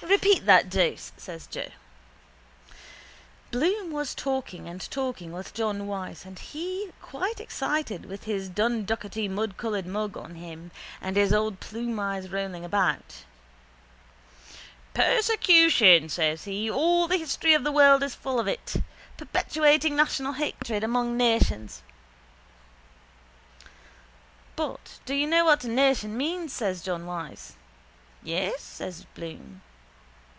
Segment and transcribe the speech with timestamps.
[0.00, 1.70] —Repeat that dose, says Joe.
[3.50, 9.86] Bloom was talking and talking with John Wyse and he quite excited with his dunducketymudcoloured
[9.86, 10.70] mug on him
[11.00, 13.24] and his old plumeyes rolling about.
[14.94, 18.76] —Persecution, says he, all the history of the world is full of it.
[19.16, 21.82] Perpetuating national hatred among nations.
[24.54, 26.52] —But do you know what a nation means?
[26.52, 27.54] says John Wyse.
[28.22, 29.62] —Yes, says Bloom.